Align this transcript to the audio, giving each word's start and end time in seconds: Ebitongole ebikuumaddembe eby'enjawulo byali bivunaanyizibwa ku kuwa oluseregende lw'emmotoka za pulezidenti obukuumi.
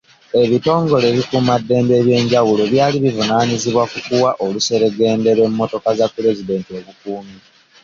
Ebitongole 0.43 1.05
ebikuumaddembe 1.11 1.93
eby'enjawulo 2.01 2.63
byali 2.71 2.97
bivunaanyizibwa 3.03 3.83
ku 3.91 3.97
kuwa 4.05 4.31
oluseregende 4.45 5.29
lw'emmotoka 5.37 5.89
za 5.99 6.05
pulezidenti 6.13 6.69
obukuumi. 6.79 7.37